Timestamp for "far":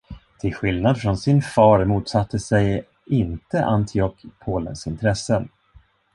1.41-1.85